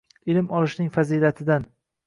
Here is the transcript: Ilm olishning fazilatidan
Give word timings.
Ilm 0.35 0.47
olishning 0.61 0.89
fazilatidan 0.97 1.71